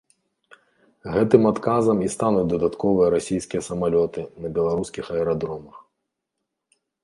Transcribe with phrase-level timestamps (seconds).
[1.15, 5.75] Гэтым адказам і стануць дадатковыя расійскія самалёты на беларускіх аэрадромах.